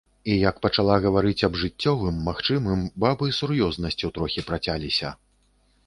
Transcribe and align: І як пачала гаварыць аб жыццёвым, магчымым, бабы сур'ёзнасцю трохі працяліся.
І 0.35 0.35
як 0.49 0.55
пачала 0.63 0.95
гаварыць 1.03 1.45
аб 1.49 1.59
жыццёвым, 1.65 2.17
магчымым, 2.29 2.81
бабы 3.05 3.31
сур'ёзнасцю 3.41 4.15
трохі 4.17 4.49
працяліся. 4.53 5.09